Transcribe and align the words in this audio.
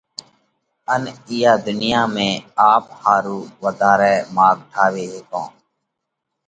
ان 0.93 1.03
ايئا 1.29 1.53
ڌُنيا 1.65 2.01
۾ 2.15 2.27
آپ 2.71 2.83
ۿارُو 3.01 3.39
وڌارئہ 3.63 4.15
ماڳ 4.35 4.57
ٺاوي 4.71 5.05
هيڪئه۔ 5.13 5.43